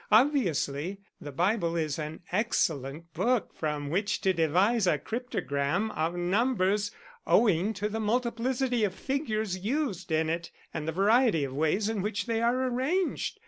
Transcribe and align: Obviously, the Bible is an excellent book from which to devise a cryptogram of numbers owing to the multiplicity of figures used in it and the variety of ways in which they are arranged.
Obviously, 0.11 0.97
the 1.21 1.31
Bible 1.31 1.75
is 1.75 1.99
an 1.99 2.21
excellent 2.31 3.13
book 3.13 3.53
from 3.53 3.91
which 3.91 4.19
to 4.21 4.33
devise 4.33 4.87
a 4.87 4.97
cryptogram 4.97 5.91
of 5.91 6.15
numbers 6.15 6.89
owing 7.27 7.71
to 7.75 7.87
the 7.87 7.99
multiplicity 7.99 8.83
of 8.83 8.95
figures 8.95 9.59
used 9.59 10.11
in 10.11 10.27
it 10.27 10.49
and 10.73 10.87
the 10.87 10.91
variety 10.91 11.43
of 11.43 11.53
ways 11.53 11.87
in 11.87 12.01
which 12.01 12.25
they 12.25 12.41
are 12.41 12.67
arranged. 12.67 13.39